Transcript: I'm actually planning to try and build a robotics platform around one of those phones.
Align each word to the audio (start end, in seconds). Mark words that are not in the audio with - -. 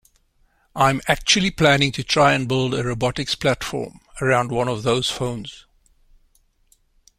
I'm 0.75 0.99
actually 1.07 1.51
planning 1.51 1.91
to 1.91 2.03
try 2.03 2.33
and 2.33 2.47
build 2.47 2.73
a 2.73 2.83
robotics 2.83 3.35
platform 3.35 3.99
around 4.19 4.49
one 4.51 4.67
of 4.67 4.81
those 4.81 5.11
phones. 5.11 5.67